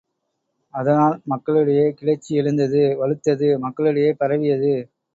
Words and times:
அதனால் 0.73 1.21
மக்கள் 1.23 1.59
இடையே 1.61 1.85
கிளர்ச்சி 1.91 2.31
எழுந்தது 2.35 2.81
வலுத்தது 3.01 3.59
மக்களிடையே 3.59 4.11
பரவியது. 4.13 4.73